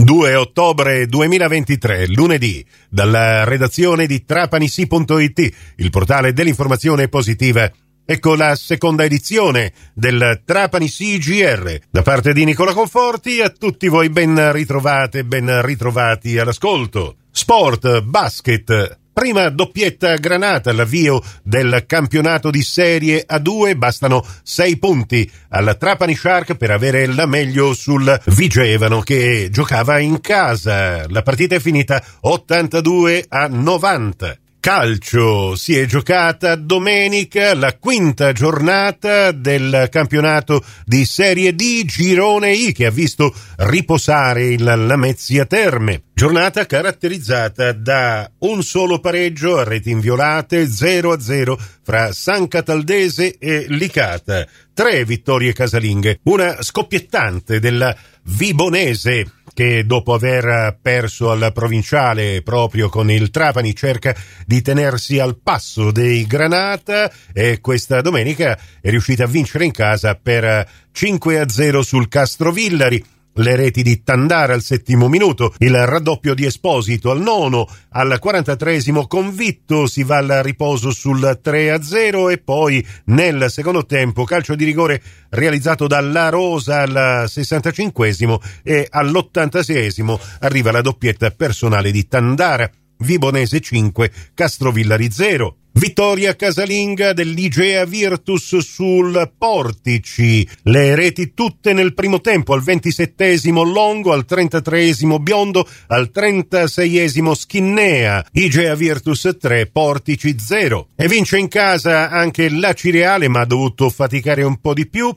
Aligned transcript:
2 0.00 0.34
ottobre 0.36 1.06
2023, 1.06 2.06
lunedì, 2.06 2.64
dalla 2.88 3.42
redazione 3.42 4.06
di 4.06 4.24
trapanisi.it, 4.24 5.52
il 5.74 5.90
portale 5.90 6.32
dell'informazione 6.32 7.08
positiva. 7.08 7.68
Ecco 8.04 8.36
la 8.36 8.54
seconda 8.54 9.02
edizione 9.02 9.72
del 9.92 10.42
Trapani 10.44 10.88
CGR. 10.88 11.78
Da 11.90 12.02
parte 12.02 12.32
di 12.32 12.44
Nicola 12.44 12.74
Conforti, 12.74 13.40
a 13.40 13.50
tutti 13.50 13.88
voi 13.88 14.08
ben 14.08 14.52
ritrovate, 14.52 15.24
ben 15.24 15.62
ritrovati 15.62 16.38
all'ascolto. 16.38 17.16
Sport, 17.32 18.02
basket, 18.02 18.98
Prima 19.18 19.48
doppietta 19.48 20.14
granata 20.14 20.70
all'avvio 20.70 21.20
del 21.42 21.86
campionato 21.88 22.52
di 22.52 22.62
Serie 22.62 23.26
A2, 23.28 23.76
bastano 23.76 24.24
sei 24.44 24.78
punti 24.78 25.28
al 25.48 25.76
Trapani 25.76 26.14
Shark 26.14 26.54
per 26.54 26.70
avere 26.70 27.04
la 27.06 27.26
meglio 27.26 27.74
sul 27.74 28.16
Vigevano 28.26 29.00
che 29.00 29.48
giocava 29.50 29.98
in 29.98 30.20
casa. 30.20 31.04
La 31.08 31.22
partita 31.22 31.56
è 31.56 31.58
finita 31.58 32.00
82 32.20 33.24
a 33.28 33.48
90. 33.48 34.38
Calcio 34.68 35.56
si 35.56 35.78
è 35.78 35.86
giocata 35.86 36.54
domenica 36.54 37.54
la 37.54 37.74
quinta 37.78 38.32
giornata 38.32 39.32
del 39.32 39.88
campionato 39.90 40.62
di 40.84 41.06
Serie 41.06 41.54
D 41.54 41.86
Girone 41.86 42.52
I 42.52 42.72
che 42.72 42.84
ha 42.84 42.90
visto 42.90 43.34
riposare 43.60 44.48
il 44.48 44.62
Lamezia 44.62 45.46
Terme. 45.46 46.02
Giornata 46.12 46.66
caratterizzata 46.66 47.72
da 47.72 48.30
un 48.40 48.62
solo 48.62 48.98
pareggio 48.98 49.56
a 49.56 49.64
reti 49.64 49.88
inviolate 49.88 50.64
0-0 50.64 51.56
fra 51.82 52.12
San 52.12 52.46
Cataldese 52.46 53.38
e 53.38 53.64
Licata. 53.70 54.46
Tre 54.74 55.02
vittorie 55.06 55.54
casalinghe, 55.54 56.20
una 56.24 56.62
scoppiettante 56.62 57.58
della 57.58 57.96
Vibonese 58.24 59.37
che 59.58 59.84
dopo 59.84 60.14
aver 60.14 60.78
perso 60.80 61.32
al 61.32 61.50
provinciale 61.52 62.42
proprio 62.42 62.88
con 62.88 63.10
il 63.10 63.28
Trapani 63.30 63.74
cerca 63.74 64.14
di 64.46 64.62
tenersi 64.62 65.18
al 65.18 65.36
passo 65.42 65.90
dei 65.90 66.28
Granata 66.28 67.10
e 67.32 67.58
questa 67.60 68.00
domenica 68.00 68.56
è 68.80 68.88
riuscita 68.88 69.24
a 69.24 69.26
vincere 69.26 69.64
in 69.64 69.72
casa 69.72 70.14
per 70.14 70.64
5 70.92 71.40
a 71.40 71.48
0 71.48 71.82
sul 71.82 72.06
Castrovillari 72.06 73.04
le 73.38 73.56
reti 73.56 73.82
di 73.82 74.02
Tandara 74.02 74.54
al 74.54 74.62
settimo 74.62 75.08
minuto, 75.08 75.54
il 75.58 75.74
raddoppio 75.74 76.34
di 76.34 76.44
Esposito 76.46 77.10
al 77.10 77.20
nono, 77.20 77.68
al 77.90 78.18
43 78.18 78.82
convitto 79.06 79.86
si 79.86 80.02
va 80.02 80.18
al 80.18 80.40
riposo 80.42 80.90
sul 80.90 81.40
3-0 81.42 82.30
e 82.30 82.38
poi 82.38 82.84
nel 83.06 83.46
secondo 83.50 83.86
tempo 83.86 84.24
calcio 84.24 84.54
di 84.54 84.64
rigore 84.64 85.02
realizzato 85.30 85.86
dalla 85.86 86.28
Rosa 86.28 86.82
al 86.82 87.24
65 87.28 88.16
e 88.62 88.86
all'86 88.90 90.18
arriva 90.40 90.70
la 90.70 90.80
doppietta 90.80 91.30
personale 91.30 91.90
di 91.90 92.06
Tandara. 92.06 92.70
Vibonese 93.00 93.60
5, 93.60 94.10
Castrovillari 94.34 95.10
0. 95.10 95.56
Vittoria 95.78 96.34
casalinga 96.34 97.12
dell'Igea 97.12 97.84
Virtus 97.84 98.58
sul 98.58 99.30
Portici. 99.38 100.46
Le 100.64 100.96
reti 100.96 101.34
tutte 101.34 101.72
nel 101.72 101.94
primo 101.94 102.20
tempo, 102.20 102.52
al 102.52 102.62
27 102.62 103.38
Longo, 103.44 104.12
al 104.12 104.24
33 104.24 104.94
Biondo, 105.20 105.68
al 105.86 106.10
36 106.10 107.32
Schinnea. 107.32 108.26
Igea 108.32 108.74
Virtus 108.74 109.36
3, 109.38 109.66
Portici 109.66 110.34
0. 110.36 110.88
E 110.96 111.06
vince 111.06 111.38
in 111.38 111.46
casa 111.46 112.10
anche 112.10 112.50
la 112.50 112.72
Cireale, 112.72 113.28
ma 113.28 113.42
ha 113.42 113.46
dovuto 113.46 113.88
faticare 113.88 114.42
un 114.42 114.60
po' 114.60 114.74
di 114.74 114.88
più. 114.88 115.14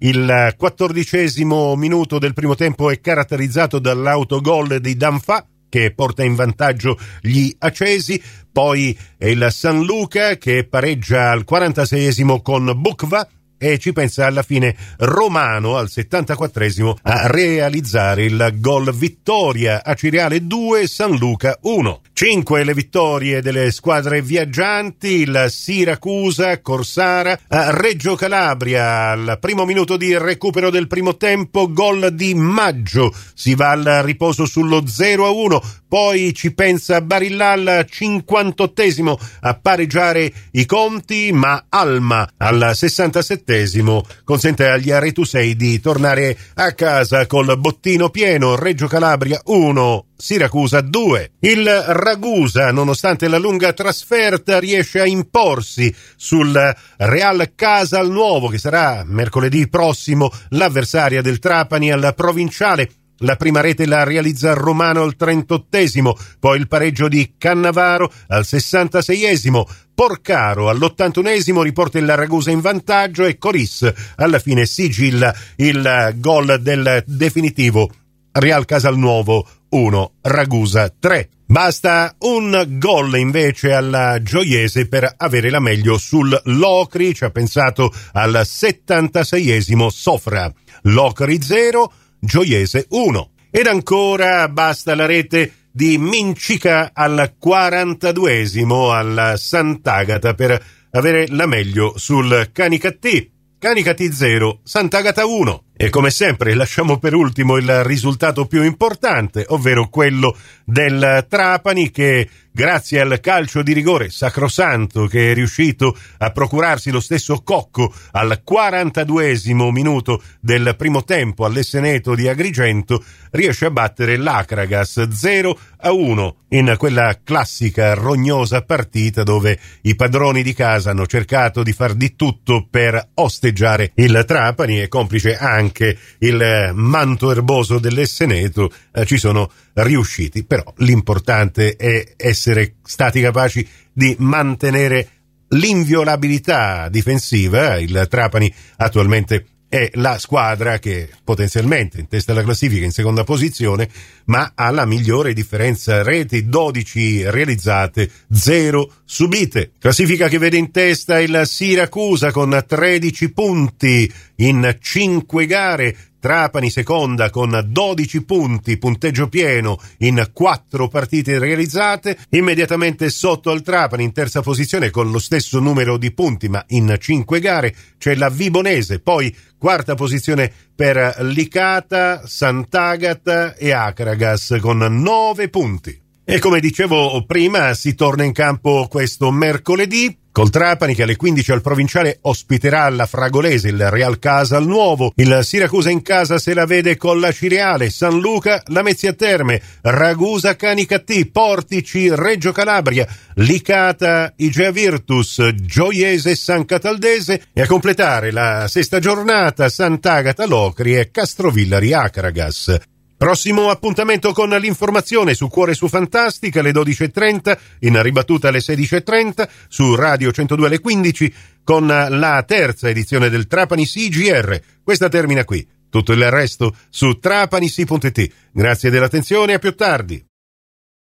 Il 0.00 0.54
quattordicesimo 0.58 1.74
minuto 1.74 2.18
del 2.18 2.34
primo 2.34 2.54
tempo 2.54 2.90
è 2.90 3.00
caratterizzato 3.00 3.78
dall'autogol 3.78 4.78
di 4.78 4.94
Danfa 4.94 5.46
che 5.72 5.94
porta 5.94 6.22
in 6.22 6.34
vantaggio 6.34 6.98
gli 7.22 7.50
accesi, 7.60 8.22
poi 8.52 8.94
è 9.16 9.28
il 9.28 9.46
San 9.48 9.82
Luca 9.84 10.36
che 10.36 10.66
pareggia 10.68 11.30
al 11.30 11.46
46esimo 11.48 12.42
con 12.42 12.70
Bukva 12.76 13.26
e 13.62 13.78
ci 13.78 13.92
pensa 13.92 14.26
alla 14.26 14.42
fine 14.42 14.74
Romano 14.98 15.76
al 15.76 15.88
74esimo 15.88 16.96
a 17.02 17.28
realizzare 17.28 18.24
il 18.24 18.54
gol 18.56 18.92
vittoria 18.92 19.84
a 19.84 19.94
Ciriale 19.94 20.44
2 20.44 20.88
San 20.88 21.16
Luca 21.16 21.56
1. 21.60 22.00
5 22.12 22.64
le 22.64 22.74
vittorie 22.74 23.40
delle 23.40 23.70
squadre 23.70 24.20
viaggianti, 24.20 25.22
il 25.22 25.46
Siracusa, 25.48 26.60
Corsara, 26.60 27.38
Reggio 27.48 28.16
Calabria. 28.16 29.10
Al 29.10 29.38
primo 29.40 29.64
minuto 29.64 29.96
di 29.96 30.16
recupero 30.18 30.70
del 30.70 30.88
primo 30.88 31.16
tempo, 31.16 31.72
gol 31.72 32.12
di 32.12 32.34
Maggio, 32.34 33.14
si 33.34 33.54
va 33.54 33.70
al 33.70 34.02
riposo 34.02 34.44
sullo 34.44 34.86
0 34.86 35.26
a 35.26 35.30
1, 35.30 35.62
poi 35.88 36.32
ci 36.34 36.52
pensa 36.52 37.00
Barilla 37.00 37.52
al 37.52 37.86
58 37.88 39.18
a 39.40 39.54
pareggiare 39.54 40.32
i 40.52 40.66
conti, 40.66 41.30
ma 41.32 41.66
Alma 41.68 42.28
al 42.36 42.72
67 42.74 43.51
ventesimo 43.52 44.02
consente 44.24 44.66
agli 44.66 44.90
Aretusei 44.90 45.54
di 45.54 45.78
tornare 45.78 46.36
a 46.54 46.72
casa 46.72 47.26
col 47.26 47.58
bottino 47.58 48.08
pieno 48.08 48.56
Reggio 48.56 48.86
Calabria 48.86 49.40
1 49.44 50.06
Siracusa 50.16 50.80
2. 50.80 51.32
Il 51.40 51.68
Ragusa, 51.68 52.70
nonostante 52.70 53.28
la 53.28 53.38
lunga 53.38 53.72
trasferta, 53.72 54.58
riesce 54.58 55.00
a 55.00 55.06
imporsi 55.06 55.94
sul 56.16 56.74
Real 56.96 57.52
Casal 57.54 58.08
Nuovo, 58.10 58.48
che 58.48 58.58
sarà 58.58 59.02
mercoledì 59.04 59.68
prossimo 59.68 60.30
l'avversaria 60.50 61.20
del 61.20 61.40
Trapani 61.40 61.90
al 61.90 62.14
provinciale 62.16 62.88
la 63.22 63.36
prima 63.36 63.60
rete 63.60 63.86
la 63.86 64.04
realizza 64.04 64.52
Romano 64.52 65.02
al 65.02 65.16
38esimo, 65.18 66.12
poi 66.38 66.58
il 66.58 66.68
pareggio 66.68 67.08
di 67.08 67.34
Cannavaro 67.38 68.12
al 68.28 68.42
66esimo, 68.42 69.64
Porcaro 69.94 70.68
all'81esimo 70.68 71.62
riporta 71.62 71.98
il 71.98 72.16
Ragusa 72.16 72.50
in 72.50 72.60
vantaggio 72.60 73.24
e 73.24 73.38
Coris 73.38 73.92
alla 74.16 74.38
fine 74.38 74.66
sigilla 74.66 75.34
il 75.56 76.14
gol 76.16 76.60
del 76.60 77.02
definitivo. 77.06 77.90
Real 78.32 78.64
Casalnuovo 78.64 79.46
1, 79.68 80.12
Ragusa 80.22 80.92
3. 80.98 81.28
Basta 81.44 82.14
un 82.20 82.64
gol 82.78 83.18
invece 83.18 83.72
alla 83.72 84.22
Gioiese 84.22 84.88
per 84.88 85.12
avere 85.18 85.50
la 85.50 85.60
meglio 85.60 85.98
sul 85.98 86.40
Locri, 86.44 87.14
ci 87.14 87.24
ha 87.24 87.30
pensato 87.30 87.92
al 88.12 88.40
76esimo 88.42 89.88
Sofra. 89.88 90.50
Locri 90.84 91.42
0, 91.42 91.92
Gioiese 92.24 92.86
1. 92.88 93.30
Ed 93.50 93.66
ancora 93.66 94.48
basta 94.48 94.94
la 94.94 95.06
rete 95.06 95.66
di 95.72 95.98
Mincica 95.98 96.92
al 96.94 97.34
42esimo 97.44 98.92
al 98.92 99.34
Sant'Agata 99.36 100.32
per 100.32 100.64
avere 100.92 101.26
la 101.30 101.46
meglio 101.46 101.94
sul 101.96 102.50
Canicattì. 102.52 103.28
Canicati 103.58 104.12
0, 104.12 104.60
Sant'Agata 104.62 105.26
1. 105.26 105.64
E 105.82 105.90
come 105.90 106.10
sempre 106.12 106.54
lasciamo 106.54 106.98
per 107.00 107.12
ultimo 107.12 107.56
il 107.56 107.82
risultato 107.82 108.46
più 108.46 108.62
importante, 108.62 109.44
ovvero 109.48 109.88
quello 109.88 110.36
del 110.64 111.26
Trapani 111.28 111.90
che 111.90 112.28
grazie 112.52 113.00
al 113.00 113.18
calcio 113.20 113.62
di 113.62 113.72
rigore 113.72 114.10
sacrosanto 114.10 115.06
che 115.06 115.30
è 115.30 115.34
riuscito 115.34 115.96
a 116.18 116.30
procurarsi 116.30 116.90
lo 116.90 117.00
stesso 117.00 117.42
Cocco 117.42 117.92
al 118.12 118.42
42 118.44 119.40
minuto 119.72 120.22
del 120.38 120.74
primo 120.76 121.02
tempo 121.02 121.46
all'Esseneto 121.46 122.14
di 122.14 122.28
Agrigento, 122.28 123.02
riesce 123.32 123.64
a 123.64 123.70
battere 123.70 124.16
l'Acragas 124.18 125.08
0 125.08 125.58
a 125.78 125.92
1 125.92 126.36
in 126.50 126.74
quella 126.76 127.18
classica 127.24 127.94
rognosa 127.94 128.62
partita 128.62 129.22
dove 129.22 129.58
i 129.82 129.96
padroni 129.96 130.42
di 130.42 130.52
casa 130.52 130.90
hanno 130.90 131.06
cercato 131.06 131.62
di 131.62 131.72
far 131.72 131.94
di 131.94 132.14
tutto 132.14 132.66
per 132.70 133.08
osteggiare 133.14 133.92
il 133.94 134.24
Trapani 134.26 134.82
e 134.82 134.88
complice 134.88 135.36
anche 135.36 135.71
il 136.18 136.72
manto 136.74 137.30
erboso 137.30 137.78
dell'Esseneto 137.78 138.70
eh, 138.92 139.04
ci 139.06 139.18
sono 139.18 139.50
riusciti, 139.74 140.44
però 140.44 140.62
l'importante 140.78 141.76
è 141.76 142.14
essere 142.16 142.74
stati 142.82 143.20
capaci 143.20 143.66
di 143.92 144.14
mantenere 144.18 145.08
l'inviolabilità 145.48 146.88
difensiva. 146.88 147.78
Il 147.78 148.06
Trapani 148.08 148.52
attualmente 148.76 149.46
è 149.72 149.88
la 149.94 150.18
squadra 150.18 150.78
che 150.78 151.08
potenzialmente 151.24 151.98
in 151.98 152.06
testa 152.06 152.32
alla 152.32 152.42
classifica 152.42 152.84
in 152.84 152.90
seconda 152.90 153.24
posizione, 153.24 153.88
ma 154.26 154.52
ha 154.54 154.70
la 154.70 154.84
migliore 154.84 155.32
differenza 155.32 156.02
reti, 156.02 156.46
12 156.46 157.30
realizzate, 157.30 158.10
0 158.30 158.92
subite. 159.06 159.70
Classifica 159.78 160.28
che 160.28 160.36
vede 160.36 160.58
in 160.58 160.70
testa 160.72 161.18
il 161.20 161.44
Siracusa 161.46 162.32
con 162.32 162.62
13 162.68 163.32
punti 163.32 164.12
in 164.36 164.76
5 164.78 165.46
gare, 165.46 165.96
Trapani 166.22 166.70
seconda 166.70 167.30
con 167.30 167.64
12 167.66 168.22
punti, 168.22 168.76
punteggio 168.76 169.26
pieno 169.26 169.80
in 169.98 170.24
4 170.32 170.86
partite 170.86 171.40
realizzate, 171.40 172.16
immediatamente 172.28 173.10
sotto 173.10 173.50
al 173.50 173.62
Trapani 173.62 174.04
in 174.04 174.12
terza 174.12 174.40
posizione 174.40 174.90
con 174.90 175.10
lo 175.10 175.18
stesso 175.18 175.58
numero 175.58 175.96
di 175.96 176.12
punti 176.12 176.48
ma 176.48 176.64
in 176.68 176.94
5 176.96 177.40
gare 177.40 177.74
c'è 177.98 178.14
la 178.14 178.28
Vibonese, 178.28 179.00
poi 179.00 179.34
quarta 179.58 179.96
posizione 179.96 180.52
per 180.72 181.16
Licata, 181.22 182.24
Sant'Agata 182.24 183.56
e 183.56 183.72
Acragas 183.72 184.56
con 184.60 184.78
9 184.78 185.48
punti. 185.48 186.01
E 186.24 186.38
come 186.38 186.60
dicevo 186.60 187.24
prima, 187.26 187.74
si 187.74 187.96
torna 187.96 188.22
in 188.22 188.32
campo 188.32 188.86
questo 188.88 189.32
mercoledì. 189.32 190.16
Col 190.30 190.50
Trapani 190.50 190.94
che 190.94 191.02
alle 191.02 191.16
15 191.16 191.52
al 191.52 191.60
provinciale 191.60 192.18
ospiterà 192.22 192.88
la 192.88 193.04
Fragolese, 193.04 193.68
il 193.68 193.90
Real 193.90 194.18
Casa 194.18 194.56
al 194.56 194.66
Nuovo, 194.66 195.12
il 195.16 195.40
Siracusa 195.42 195.90
in 195.90 196.00
casa 196.00 196.38
se 196.38 196.54
la 196.54 196.64
vede 196.64 196.96
con 196.96 197.20
la 197.20 197.32
Cireale, 197.32 197.90
San 197.90 198.18
Luca, 198.18 198.62
la 198.68 198.82
Mezzia 198.82 199.12
Terme, 199.12 199.60
Ragusa 199.82 200.56
Canicattì, 200.56 201.26
Portici, 201.26 202.08
Reggio 202.14 202.52
Calabria, 202.52 203.06
Licata, 203.34 204.32
Igea 204.36 204.70
Virtus, 204.70 205.50
Gioiese 205.54 206.34
San 206.34 206.64
Cataldese. 206.64 207.48
E 207.52 207.60
a 207.60 207.66
completare 207.66 208.30
la 208.30 208.68
sesta 208.68 209.00
giornata 209.00 209.68
Sant'Agata 209.68 210.46
Locri 210.46 210.96
e 210.96 211.10
Castrovillari 211.10 211.92
Acragas. 211.92 212.91
Prossimo 213.22 213.70
appuntamento 213.70 214.32
con 214.32 214.48
l'informazione 214.48 215.34
su 215.34 215.46
Cuore 215.46 215.74
su 215.74 215.86
Fantastica 215.86 216.58
alle 216.58 216.72
12.30, 216.72 217.56
in 217.82 218.02
ribattuta 218.02 218.48
alle 218.48 218.58
16.30, 218.58 219.48
su 219.68 219.94
Radio 219.94 220.32
102 220.32 220.66
alle 220.66 220.80
15, 220.80 221.34
con 221.62 221.86
la 221.86 222.42
terza 222.44 222.88
edizione 222.88 223.30
del 223.30 223.46
Trapani 223.46 223.86
CGR. 223.86 224.60
Questa 224.82 225.08
termina 225.08 225.44
qui. 225.44 225.64
Tutto 225.88 226.10
il 226.10 226.28
resto 226.32 226.74
su 226.90 227.20
trapanisi.it. 227.20 228.32
Grazie 228.50 228.90
dell'attenzione 228.90 229.52
e 229.52 229.54
a 229.54 229.58
più 229.60 229.72
tardi. 229.76 230.31